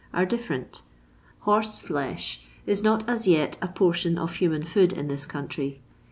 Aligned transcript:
are 0.15 0.25
different 0.25 0.81
Horse 1.41 1.77
flesh 1.77 2.43
is 2.65 2.81
not— 2.81 3.07
as 3.07 3.27
yet— 3.27 3.55
a 3.61 3.67
portion 3.67 4.17
of 4.17 4.33
human 4.37 4.63
food 4.63 4.93
in 4.93 5.07
this 5.09 5.27
country. 5.27 5.79